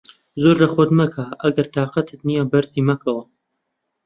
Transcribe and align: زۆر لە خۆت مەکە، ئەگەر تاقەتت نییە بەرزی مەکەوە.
زۆر 0.41 0.55
لە 0.61 0.67
خۆت 0.73 0.89
مەکە، 0.99 1.25
ئەگەر 1.41 1.67
تاقەتت 1.75 2.19
نییە 2.27 2.43
بەرزی 2.51 2.85
مەکەوە. 2.89 3.23